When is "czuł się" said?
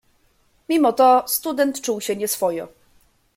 1.81-2.15